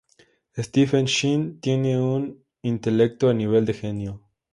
Stephen 0.57 1.05
Shin 1.05 1.59
tiene 1.61 1.95
un 2.01 2.43
intelecto 2.63 3.29
a 3.29 3.35
nivel 3.35 3.67
de 3.67 3.73
genio. 3.75 4.23